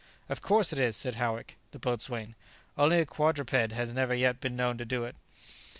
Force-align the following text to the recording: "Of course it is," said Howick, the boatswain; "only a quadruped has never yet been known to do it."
"Of 0.29 0.41
course 0.41 0.73
it 0.73 0.79
is," 0.79 0.97
said 0.97 1.13
Howick, 1.13 1.59
the 1.69 1.77
boatswain; 1.77 2.33
"only 2.75 2.97
a 3.01 3.05
quadruped 3.05 3.71
has 3.71 3.93
never 3.93 4.15
yet 4.15 4.39
been 4.39 4.55
known 4.55 4.79
to 4.79 4.83
do 4.85 5.03
it." 5.03 5.15